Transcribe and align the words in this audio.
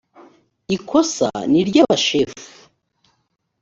ikosa 0.75 1.29
ni 1.51 1.57
iry’abashefu 1.61 2.47